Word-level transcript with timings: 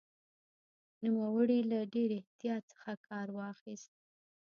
نوموړي 1.03 1.59
له 1.71 1.79
ډېر 1.93 2.09
احتیاط 2.19 2.63
څخه 2.71 2.91
کار 3.07 3.27
اخیست. 3.53 3.91